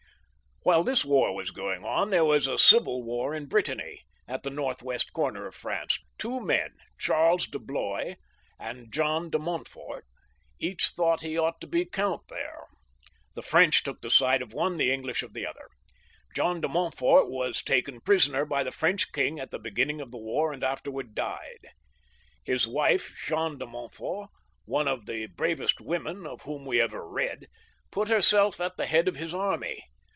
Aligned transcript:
While 0.63 0.83
this 0.83 1.03
war 1.03 1.33
was 1.33 1.49
going 1.49 1.83
on 1.83 2.11
there 2.11 2.23
was 2.23 2.45
a 2.45 2.55
civil 2.55 3.01
war 3.01 3.33
in 3.33 3.47
Brittany, 3.47 4.03
at 4.27 4.43
the 4.43 4.51
north 4.51 4.83
west 4.83 5.11
corner 5.11 5.47
of 5.47 5.55
France. 5.55 5.97
Two 6.19 6.39
men, 6.39 6.75
Charles 6.99 7.47
de 7.47 7.57
Blois 7.57 8.13
and 8.59 8.93
John 8.93 9.31
de 9.31 9.39
Montfort, 9.39 10.05
each 10.59 10.89
thought 10.89 11.21
they 11.21 11.35
ought 11.35 11.59
to 11.61 11.67
be 11.67 11.83
count 11.85 12.21
there. 12.29 12.67
The 13.33 13.41
French 13.41 13.81
took 13.81 14.03
the 14.03 14.11
side 14.11 14.43
of 14.43 14.53
one, 14.53 14.77
the 14.77 14.93
English 14.93 15.23
of 15.23 15.33
the 15.33 15.47
other. 15.47 15.67
John 16.35 16.61
de 16.61 16.69
Montfort 16.69 17.27
was 17.27 17.63
taken 17.63 17.99
prisoner 17.99 18.45
by 18.45 18.61
the 18.61 18.71
French 18.71 19.11
king 19.11 19.39
at 19.39 19.49
the 19.49 19.57
beginning 19.57 19.99
of 19.99 20.11
the 20.11 20.19
war, 20.19 20.53
and 20.53 20.63
afterwards 20.63 21.15
died; 21.15 21.69
his 22.43 22.67
wife, 22.67 23.15
Jeanne 23.25 23.57
de 23.57 23.65
Montfort, 23.65 24.29
one 24.65 24.87
of 24.87 25.07
the 25.07 25.25
bravest 25.25 25.81
women 25.81 26.27
of 26.27 26.43
whom 26.43 26.65
we 26.67 26.79
ever 26.79 27.09
read, 27.09 27.47
put 27.89 28.09
herself 28.09 28.61
at 28.61 28.77
the 28.77 28.85
head 28.85 29.07
of 29.07 29.15
his 29.15 29.33
army. 29.33 29.85